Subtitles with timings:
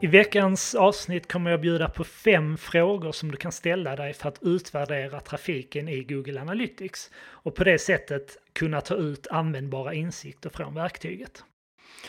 [0.00, 4.28] I veckans avsnitt kommer jag bjuda på fem frågor som du kan ställa dig för
[4.28, 10.50] att utvärdera trafiken i Google Analytics och på det sättet kunna ta ut användbara insikter
[10.50, 11.44] från verktyget.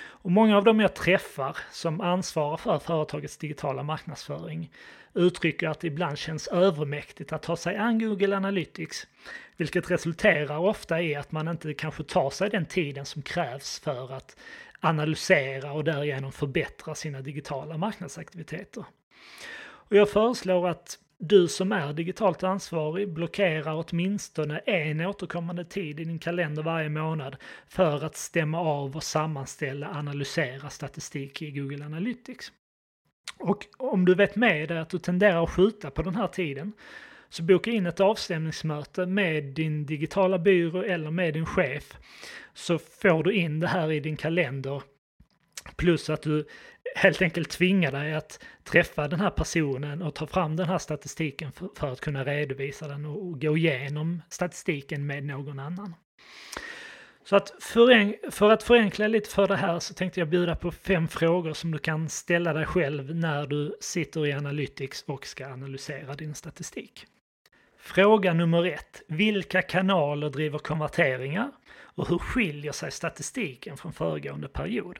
[0.01, 4.71] Och många av dem jag träffar som ansvarar för företagets digitala marknadsföring
[5.13, 9.07] uttrycker att det ibland känns övermäktigt att ta sig an Google Analytics,
[9.57, 14.13] vilket resulterar ofta i att man inte kanske tar sig den tiden som krävs för
[14.13, 14.37] att
[14.79, 18.85] analysera och därigenom förbättra sina digitala marknadsaktiviteter.
[19.61, 26.03] Och jag föreslår att du som är digitalt ansvarig blockerar åtminstone en återkommande tid i
[26.03, 27.35] din kalender varje månad
[27.67, 32.51] för att stämma av och sammanställa, analysera statistik i Google Analytics.
[33.37, 36.73] Och om du vet med dig att du tenderar att skjuta på den här tiden
[37.29, 41.97] så boka in ett avstämningsmöte med din digitala byrå eller med din chef
[42.59, 44.83] så får du in det här i din kalender.
[45.75, 46.47] Plus att du
[46.95, 51.51] helt enkelt tvingar dig att träffa den här personen och ta fram den här statistiken
[51.51, 55.95] för, för att kunna redovisa den och, och gå igenom statistiken med någon annan.
[57.23, 60.71] Så att för, för, att förenkla lite för det här så tänkte jag bjuda på
[60.71, 65.47] fem frågor som du kan ställa dig själv när du sitter i Analytics och ska
[65.47, 67.05] analysera din statistik.
[67.81, 69.01] Fråga nummer ett.
[69.07, 71.51] Vilka kanaler driver konverteringar?
[71.81, 74.99] Och hur skiljer sig statistiken från föregående period?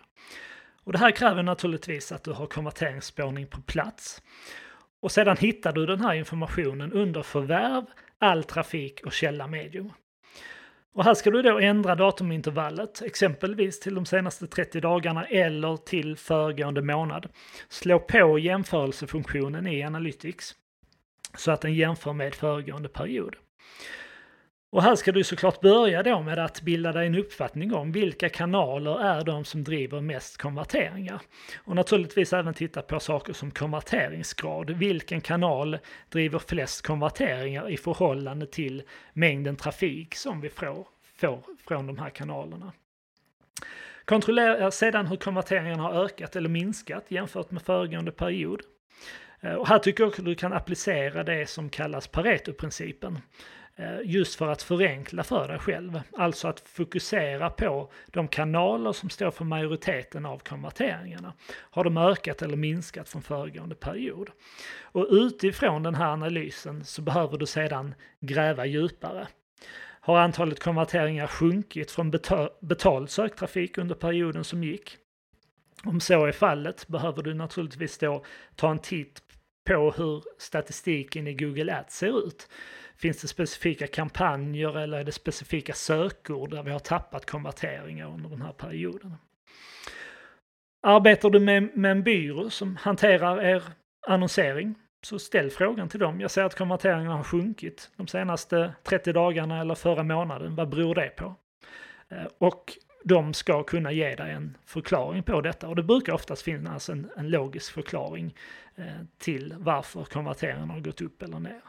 [0.83, 4.22] Och det här kräver naturligtvis att du har konverteringsspårning på plats.
[5.02, 7.85] Och sedan hittar du den här informationen under förvärv,
[8.19, 9.91] all trafik och källa medium.
[10.94, 16.17] Och här ska du då ändra datumintervallet, exempelvis till de senaste 30 dagarna eller till
[16.17, 17.30] föregående månad.
[17.69, 20.55] Slå på jämförelsefunktionen i Analytics
[21.38, 23.35] så att den jämför med föregående period.
[24.72, 28.30] Och här ska du såklart börja då med att bilda dig en uppfattning om vilka
[28.30, 31.22] kanaler är de som driver mest konverteringar.
[31.57, 34.69] Och naturligtvis även titta på saker som konverteringsgrad.
[34.69, 35.78] Vilken kanal
[36.09, 42.09] driver flest konverteringar i förhållande till mängden trafik som vi får, får från de här
[42.09, 42.73] kanalerna.
[44.06, 48.62] Kontrollera sedan hur konverteringarna har ökat eller minskat jämfört med föregående period.
[49.41, 53.19] Eh, och här tycker jag att du kan applicera det som kallas Pareto-principen.
[53.79, 56.01] Eh, just för att förenkla för dig själv.
[56.17, 61.33] Alltså att fokusera på de kanaler som står för majoriteten av konverteringarna.
[61.50, 64.29] Har de ökat eller minskat från föregående period?
[64.81, 69.27] Och utifrån den här analysen så behöver du sedan gräva djupare.
[70.01, 72.11] Har antalet konverteringar sjunkit från
[72.61, 74.97] betald söktrafik under perioden som gick?
[75.84, 78.23] Om så är fallet behöver du naturligtvis då
[78.56, 79.22] ta en titt
[79.67, 82.50] på hur statistiken i Google Ads ser ut.
[82.95, 88.29] Finns det specifika kampanjer eller är det specifika sökord där vi har tappat konverteringar under
[88.29, 89.16] den här perioden?
[90.88, 93.63] Arbetar du med, med en byrå som hanterar er
[94.07, 96.22] annonsering så ställ frågan till dem.
[96.22, 100.56] Jag ser att konverteringarna har sjunkit de senaste 30 dagarna eller förra månaden.
[100.56, 101.35] Vad beror det på?
[102.09, 106.42] Eh, och de ska kunna ge dig en förklaring på detta och det brukar oftast
[106.42, 108.36] finnas en, en logisk förklaring
[108.76, 108.86] eh,
[109.18, 111.62] till varför konverteringarna har gått upp eller ner.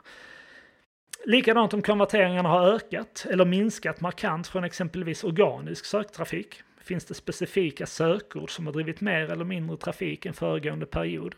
[1.25, 6.63] Likadant om konverteringarna har ökat eller minskat markant från exempelvis organisk söktrafik.
[6.81, 11.35] Finns det specifika sökord som har drivit mer eller mindre trafik än föregående period?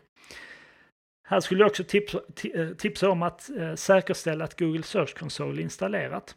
[1.27, 2.19] Här skulle jag också tipsa,
[2.53, 6.35] eh, tipsa om att eh, säkerställa att Google Search Console är installerat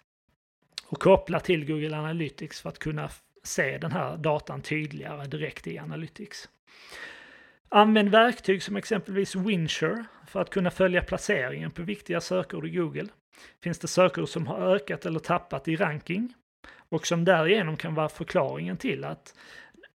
[0.86, 3.08] och koppla till Google Analytics för att kunna
[3.46, 6.48] se den här datan tydligare direkt i Analytics.
[7.68, 13.08] Använd verktyg som exempelvis Winsure för att kunna följa placeringen på viktiga sökord i Google.
[13.62, 16.34] Finns det sökord som har ökat eller tappat i ranking
[16.88, 19.34] och som därigenom kan vara förklaringen till att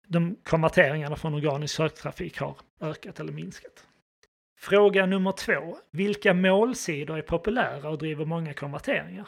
[0.07, 3.87] de konverteringarna från organisk söktrafik har ökat eller minskat.
[4.59, 5.77] Fråga nummer två.
[5.91, 9.27] Vilka målsidor är populära och driver många konverteringar?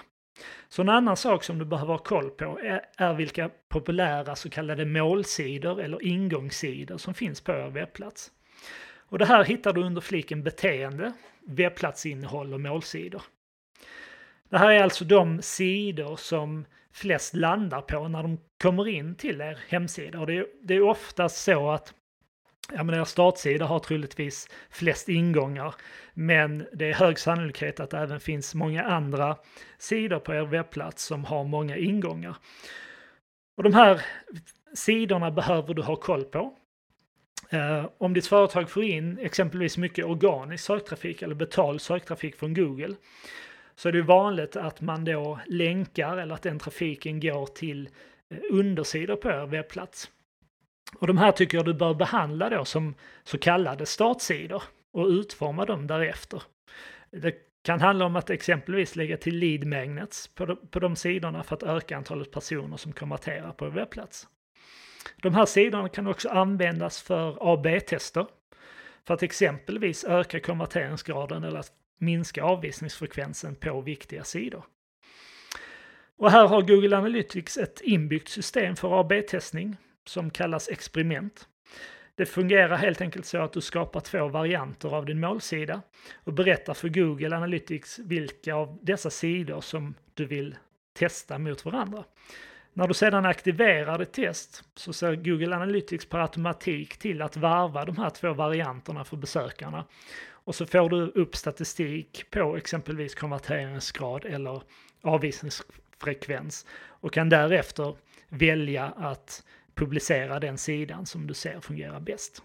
[0.69, 4.49] Så en annan sak som du behöver ha koll på är, är vilka populära så
[4.49, 8.31] kallade målsidor eller ingångssidor som finns på er webbplats.
[9.09, 11.13] Och det här hittar du under fliken beteende,
[11.45, 13.21] webbplatsinnehåll och målsidor.
[14.49, 19.41] Det här är alltså de sidor som flest landar på när de kommer in till
[19.41, 20.19] er hemsida.
[20.19, 21.93] Och det är, det är oftast så att
[22.73, 25.75] ja, men er startsida har troligtvis flest ingångar.
[26.13, 29.37] Men det är hög sannolikhet att det även finns många andra
[29.77, 32.35] sidor på er webbplats som har många ingångar.
[33.57, 34.01] Och de här
[34.73, 36.55] sidorna behöver du ha koll på.
[37.49, 42.95] Eh, om ditt företag får in exempelvis mycket organisk söktrafik eller betald söktrafik från Google
[43.75, 47.89] så är det vanligt att man då länkar eller att den trafiken går till
[48.29, 50.11] eh, undersidor på er webbplats.
[50.95, 55.65] Och de här tycker jag du bör behandla då som så kallade startsidor och utforma
[55.65, 56.43] dem därefter.
[57.11, 61.43] Det kan handla om att exempelvis lägga till lead magnets på de, på de sidorna
[61.43, 64.27] för att öka antalet personer som konverterar på en webbplats.
[65.21, 68.25] De här sidorna kan också användas för AB-tester
[69.07, 74.63] för att exempelvis öka konverteringsgraden eller att minska avvisningsfrekvensen på viktiga sidor.
[76.17, 79.77] Och här har Google Analytics ett inbyggt system för AB-testning
[80.09, 81.47] som kallas experiment.
[82.15, 85.81] Det fungerar helt enkelt så att du skapar två varianter av din målsida
[86.23, 90.55] och berättar för Google Analytics vilka av dessa sidor som du vill
[90.93, 92.03] testa mot varandra.
[92.73, 97.85] När du sedan aktiverar ditt test så ser Google Analytics per automatik till att varva
[97.85, 99.85] de här två varianterna för besökarna.
[100.31, 104.61] Och så får du upp statistik på exempelvis konverteringsgrad eller
[105.01, 107.95] avvisningsfrekvens och kan därefter
[108.29, 109.43] välja att
[109.79, 112.43] publicera den sidan som du ser fungerar bäst.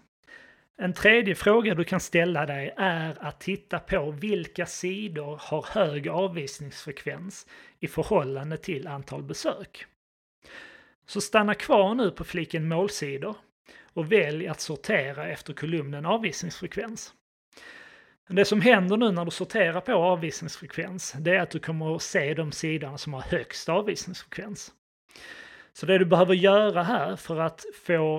[0.77, 6.07] En tredje fråga du kan ställa dig är att titta på vilka sidor har hög
[6.07, 7.47] avvisningsfrekvens
[7.79, 9.85] i förhållande till antal besök.
[11.07, 13.35] Så stanna kvar nu på fliken målsidor
[13.93, 17.13] och välj att sortera efter kolumnen avvisningsfrekvens.
[18.27, 22.01] Det som händer nu när du sorterar på avvisningsfrekvens, det är att du kommer att
[22.01, 24.73] se de sidorna som har högst avvisningsfrekvens.
[25.77, 28.17] Så det du behöver göra här för att få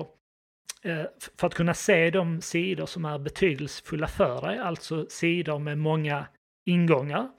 [0.83, 1.05] eh,
[1.37, 6.27] för att kunna se de sidor som är betydelsefulla för dig, alltså sidor med många
[6.65, 7.29] ingångar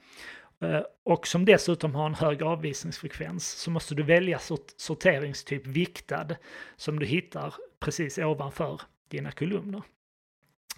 [0.61, 4.39] eh, och som dessutom har en hög avvisningsfrekvens, så måste du välja
[4.77, 6.35] sorteringstyp viktad
[6.75, 9.81] som du hittar precis ovanför dina kolumner.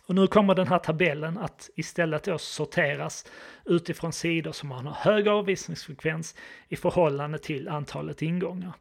[0.07, 3.25] Och nu kommer den här tabellen att istället då sorteras
[3.65, 6.35] utifrån sidor som har en hög avvisningsfrekvens
[6.67, 8.73] i förhållande till antalet ingångar.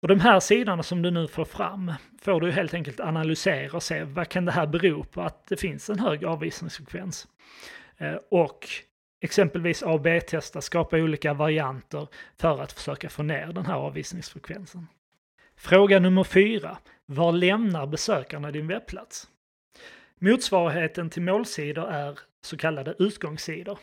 [0.00, 3.82] Och de här sidorna som du nu får fram får du helt enkelt analysera och
[3.82, 7.26] se vad kan det här bero på att det finns en hög avvisningsfrekvens.
[7.96, 8.68] Eh, och
[9.20, 14.86] exempelvis AB-testa, skapa olika varianter för att försöka få ner den här avvisningsfrekvensen.
[15.56, 16.78] Fråga nummer fyra.
[17.06, 19.28] Var lämnar besökarna din webbplats?
[20.18, 23.78] Motsvarigheten till målsidor är så kallade utgångssidor.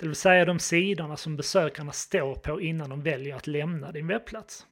[0.00, 4.06] Det vill säga de sidorna som besökarna står på innan de väljer att lämna din
[4.06, 4.66] webbplats.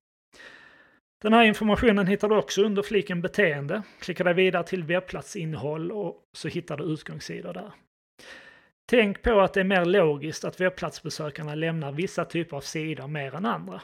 [1.23, 3.83] Den här informationen hittar du också under fliken beteende.
[4.01, 7.73] Klicka dig vidare till webbplatsinnehåll och så hittar du utgångssidor där.
[8.87, 13.35] Tänk på att det är mer logiskt att webbplatsbesökarna lämnar vissa typer av sidor mer
[13.35, 13.81] än andra.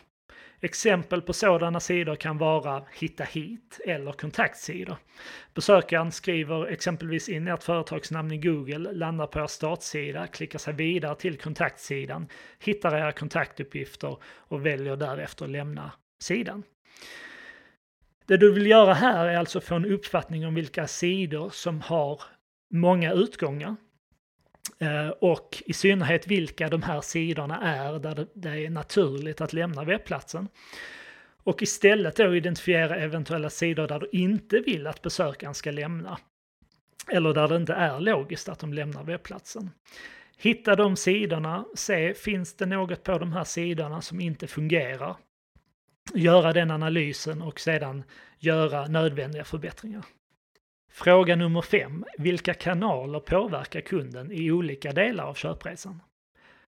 [0.61, 4.97] Exempel på sådana sidor kan vara Hitta hit eller kontaktsidor.
[5.55, 11.17] Besökaren skriver exempelvis in ert företagsnamn i Google, landar på er startsida, klickar sig vidare
[11.17, 12.29] till kontaktsidan,
[12.59, 16.63] hittar era kontaktuppgifter och väljer därefter lämna sidan.
[18.27, 22.23] Det du vill göra här är alltså få en uppfattning om vilka sidor som har
[22.71, 23.77] många utgångar
[24.79, 29.85] Eh, och i synnerhet vilka de här sidorna är där det är naturligt att lämna
[29.85, 30.49] webbplatsen.
[31.45, 36.19] Och istället då identifiera eventuella sidor där du inte vill att besökaren ska lämna.
[37.09, 39.71] Eller där det inte är logiskt att de lämnar webbplatsen.
[40.37, 45.17] Hitta de sidorna, se finns det något på de här sidorna som inte fungerar
[46.13, 48.05] göra den analysen och sedan
[48.39, 50.05] göra nödvändiga förbättringar.
[50.97, 52.05] Fråga nummer fem.
[52.19, 56.03] Vilka kanaler påverkar kunden i olika delar av köpresan?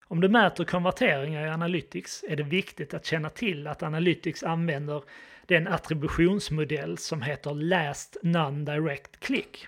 [0.05, 5.03] Om du mäter konverteringar i Analytics är det viktigt att känna till att Analytics använder
[5.47, 9.67] den attributionsmodell som heter Last Non-Direct Click.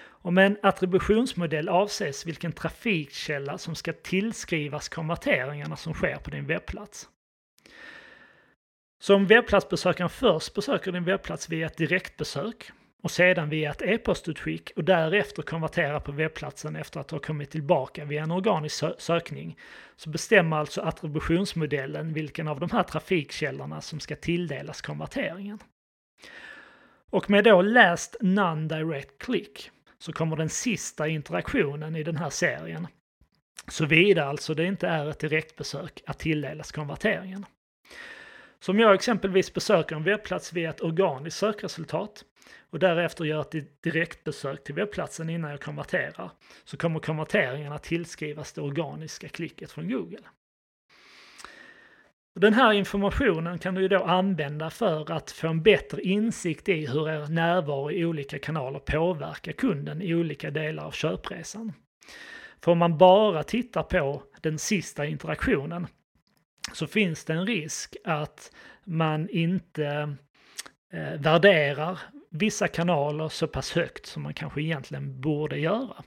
[0.00, 6.46] Och med en attributionsmodell avses vilken trafikkälla som ska tillskrivas konverteringarna som sker på din
[6.46, 7.08] webbplats.
[9.00, 12.72] Så om webbplatsbesökaren först besöker din webbplats via ett direktbesök
[13.02, 18.04] och sedan via ett e-postutskick och därefter konvertera på webbplatsen efter att ha kommit tillbaka
[18.04, 19.58] via en organisk sökning
[19.96, 25.58] så bestämmer alltså attributionsmodellen vilken av de här trafikkällorna som ska tilldelas konverteringen.
[27.10, 32.86] Och med då läst non-direct click så kommer den sista interaktionen i den här serien,
[33.68, 37.46] såvida alltså det inte är ett direktbesök, att tilldelas konverteringen.
[38.60, 42.24] Så om jag exempelvis besöker en webbplats via ett organiskt sökresultat
[42.70, 46.30] och därefter gör ett direktbesök till webbplatsen innan jag konverterar
[46.64, 50.22] så kommer konverteringarna tillskrivas det organiska klicket från Google.
[52.34, 56.86] Den här informationen kan du ju då använda för att få en bättre insikt i
[56.86, 61.72] hur er närvaro i olika kanaler påverkar kunden i olika delar av köpresan.
[62.60, 65.86] För om man bara tittar på den sista interaktionen
[66.72, 68.52] så finns det en risk att
[68.84, 70.16] man inte
[70.92, 71.98] eh, värderar
[72.30, 76.04] vissa kanaler så pass högt som man kanske egentligen borde göra.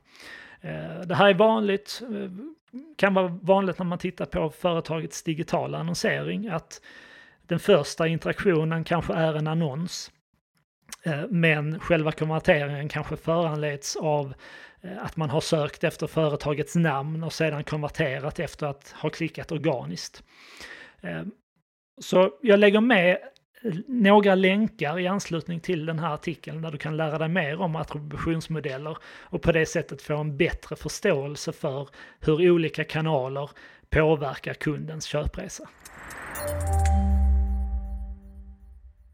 [0.61, 2.31] Eh, det här är vanligt, eh,
[2.95, 6.81] kan vara vanligt när man tittar på företagets digitala annonsering, att
[7.47, 10.11] den första interaktionen kanske är en annons.
[11.03, 14.33] Eh, men själva konverteringen kanske föranleds av
[14.99, 20.23] att man har sökt efter företagets namn och sedan konverterat efter att ha klickat organiskt.
[22.01, 23.17] Så jag lägger med
[23.87, 27.75] några länkar i anslutning till den här artikeln där du kan lära dig mer om
[27.75, 31.89] attributionsmodeller och på det sättet få en bättre förståelse för
[32.19, 33.49] hur olika kanaler
[33.89, 35.69] påverkar kundens köpresa.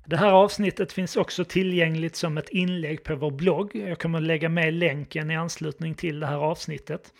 [0.05, 3.75] Det här avsnittet finns också tillgängligt som ett inlägg på vår blogg.
[3.75, 7.13] Jag kommer lägga med länken i anslutning till det här avsnittet.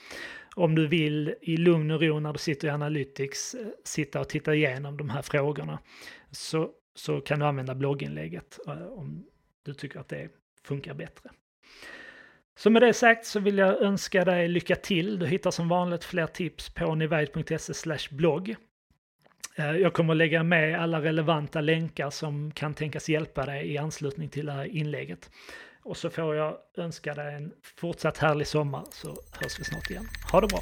[0.55, 4.29] Om du vill i lugn och ro när du sitter i Analytics eh, sitta och
[4.29, 5.79] titta igenom de här frågorna
[6.31, 9.25] så så kan du använda blogginlägget eh, om
[9.63, 10.29] du tycker att det
[10.63, 11.29] funkar bättre.
[12.57, 15.19] Så med det sagt så vill jag önska dig lycka till.
[15.19, 18.55] Du hittar som vanligt fler tips på nivide.se blogg.
[19.55, 23.77] Eh, jag kommer att lägga med alla relevanta länkar som kan tänkas hjälpa dig i
[23.77, 25.29] anslutning till det här inlägget.
[25.83, 30.05] Och så får jag önska dig en fortsatt härlig sommar så hörs vi snart igen.
[30.31, 30.59] Ha det bra!